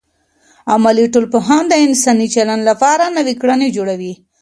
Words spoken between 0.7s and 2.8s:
عملي ټولنپوهان د انساني چلند